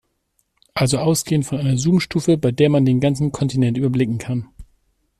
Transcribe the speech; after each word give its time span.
Also 0.73 0.97
ausgehend 0.97 1.45
von 1.45 1.59
einer 1.59 1.77
Zoomstufe, 1.77 2.35
bei 2.35 2.51
der 2.51 2.71
man 2.71 2.85
den 2.85 3.01
ganzen 3.01 3.31
Kontinent 3.31 3.77
überblicken 3.77 4.17
kann. 4.17 4.47